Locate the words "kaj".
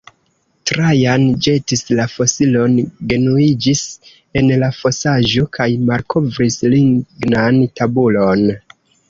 5.59-5.69